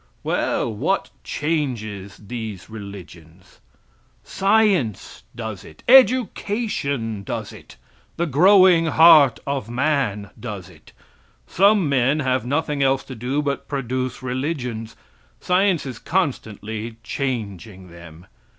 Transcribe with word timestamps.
Well, 0.23 0.73
what 0.73 1.11
changes 1.23 2.17
these 2.17 2.71
religions? 2.71 3.59
Science 4.23 5.21
does 5.35 5.63
it, 5.63 5.83
education 5.87 7.21
does 7.21 7.53
it; 7.53 7.77
the 8.17 8.25
growing 8.25 8.87
heart 8.87 9.39
of 9.45 9.69
man 9.69 10.31
does 10.39 10.71
it. 10.71 10.91
Some 11.45 11.87
men 11.87 12.19
have 12.21 12.47
nothing 12.47 12.81
else 12.81 13.03
to 13.03 13.15
do 13.15 13.43
but 13.43 13.67
produce 13.67 14.23
religions; 14.23 14.95
science 15.39 15.85
is 15.85 15.99
constantly 15.99 16.95
changing 17.03 17.89
them. 17.89 18.25